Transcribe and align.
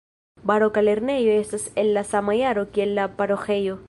Baroka 0.43 0.81
lernejo 0.81 1.29
estas 1.41 1.69
el 1.83 1.93
la 1.97 2.03
sama 2.13 2.35
jaro 2.41 2.65
kiel 2.79 2.95
la 3.01 3.07
paroĥejo. 3.21 3.77